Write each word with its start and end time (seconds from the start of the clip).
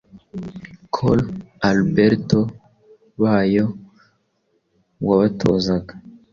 col 0.95 1.19
alberto 1.69 2.39
bayo 3.21 3.65
wabatozaga 5.07 5.93